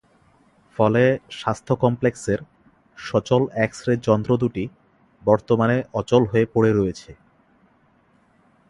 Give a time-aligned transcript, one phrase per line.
[0.75, 1.03] ফলে
[1.31, 2.39] স্বাস্থ্য কমপ্লেক্সের
[2.97, 4.63] সচল এক্স-রে যন্ত্র দুটি
[5.23, 7.11] বর্তমানে অচল হয়ে পড়ে রয়েছে।